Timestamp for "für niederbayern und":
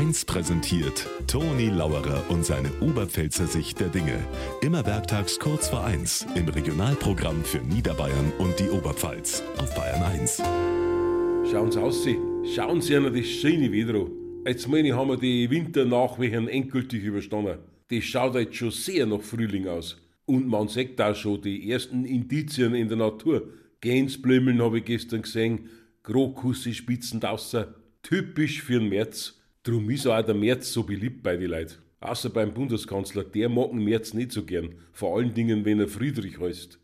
7.44-8.58